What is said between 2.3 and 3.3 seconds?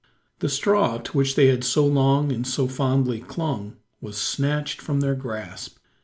and so fondly